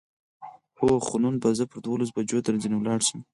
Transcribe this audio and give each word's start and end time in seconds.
هو، 0.79 0.91
خو 1.07 1.15
نن 1.23 1.35
به 1.41 1.49
زه 1.57 1.63
پر 1.71 1.79
دولسو 1.85 2.11
بجو 2.15 2.37
درځنې 2.47 2.75
ولاړ 2.77 2.99
شم. 3.07 3.19